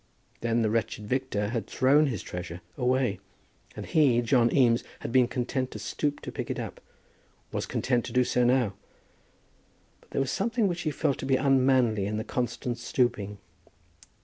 [0.39, 3.19] Then the wretched victor had thrown his treasure away,
[3.75, 6.81] and he, John Eames, had been content to stoop to pick it up,
[7.51, 8.73] was content to do so now.
[9.99, 13.37] But there was something which he felt to be unmanly in the constant stooping.